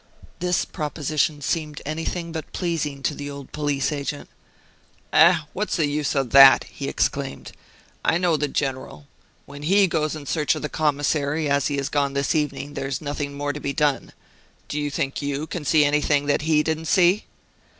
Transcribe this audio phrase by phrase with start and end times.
[0.39, 4.29] This proposition seemed anything but pleasing to the old police agent.
[5.13, 5.37] "Eh!
[5.53, 7.51] what is the use of that?" he exclaimed.
[8.03, 9.05] "I know the General.
[9.45, 12.87] When he goes in search of the commissary, as he has gone this evening, there
[12.87, 14.11] is nothing more to be done.
[14.67, 17.25] Do you think you can see anything that he didn't see?"